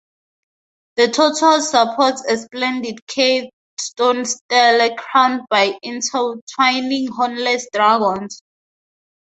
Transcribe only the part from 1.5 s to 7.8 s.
supports a splendid carved stone stele, crowned by intertwining hornless